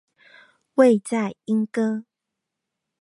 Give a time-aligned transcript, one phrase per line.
[0.73, 2.05] 位在鶯歌